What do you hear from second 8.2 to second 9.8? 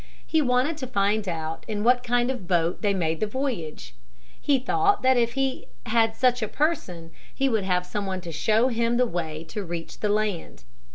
to show him the way to